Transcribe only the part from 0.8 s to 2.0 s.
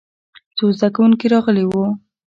کوونکي راغلي وو.